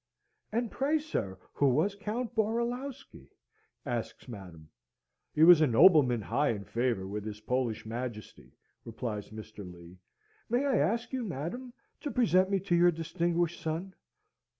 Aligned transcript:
"And 0.51 0.71
pray, 0.71 0.97
sir, 0.97 1.37
who 1.53 1.67
was 1.69 1.93
Count 1.93 2.33
Borulawski?" 2.33 3.29
asks 3.85 4.27
Madam. 4.27 4.71
"He 5.31 5.43
was 5.43 5.61
a 5.61 5.67
nobleman 5.67 6.23
high 6.23 6.49
in 6.49 6.63
favour 6.65 7.05
with 7.05 7.23
his 7.23 7.41
Polish 7.41 7.85
Majesty," 7.85 8.51
replies 8.83 9.29
Mr. 9.29 9.59
Lee. 9.71 9.99
"May 10.49 10.65
I 10.65 10.77
ask 10.79 11.13
you, 11.13 11.23
madam, 11.23 11.71
to 11.99 12.09
present 12.09 12.49
me 12.49 12.59
to 12.61 12.75
your 12.75 12.89
distinguished 12.89 13.61
son?" 13.61 13.93